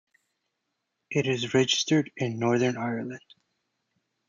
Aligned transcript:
It 1.11 1.27
is 1.27 1.53
registered 1.53 2.09
in 2.17 2.39
Northern 2.39 2.75
Ireland. 2.75 3.21